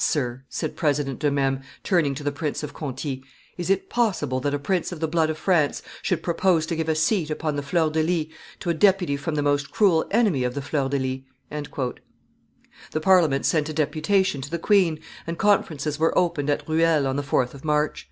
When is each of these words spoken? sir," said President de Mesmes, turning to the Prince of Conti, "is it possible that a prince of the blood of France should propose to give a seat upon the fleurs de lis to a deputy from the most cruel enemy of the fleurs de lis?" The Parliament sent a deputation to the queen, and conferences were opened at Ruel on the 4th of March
sir," 0.00 0.44
said 0.48 0.76
President 0.76 1.18
de 1.18 1.28
Mesmes, 1.28 1.64
turning 1.82 2.14
to 2.14 2.22
the 2.22 2.30
Prince 2.30 2.62
of 2.62 2.72
Conti, 2.72 3.24
"is 3.56 3.68
it 3.68 3.90
possible 3.90 4.38
that 4.38 4.54
a 4.54 4.56
prince 4.60 4.92
of 4.92 5.00
the 5.00 5.08
blood 5.08 5.28
of 5.28 5.36
France 5.36 5.82
should 6.02 6.22
propose 6.22 6.66
to 6.66 6.76
give 6.76 6.88
a 6.88 6.94
seat 6.94 7.30
upon 7.30 7.56
the 7.56 7.64
fleurs 7.64 7.90
de 7.94 8.02
lis 8.04 8.26
to 8.60 8.70
a 8.70 8.74
deputy 8.74 9.16
from 9.16 9.34
the 9.34 9.42
most 9.42 9.72
cruel 9.72 10.06
enemy 10.12 10.44
of 10.44 10.54
the 10.54 10.62
fleurs 10.62 10.90
de 10.90 11.00
lis?" 11.00 11.92
The 12.92 13.00
Parliament 13.00 13.44
sent 13.44 13.70
a 13.70 13.72
deputation 13.72 14.40
to 14.40 14.50
the 14.52 14.56
queen, 14.56 15.00
and 15.26 15.36
conferences 15.36 15.98
were 15.98 16.16
opened 16.16 16.48
at 16.48 16.68
Ruel 16.68 17.04
on 17.04 17.16
the 17.16 17.24
4th 17.24 17.52
of 17.52 17.64
March 17.64 18.08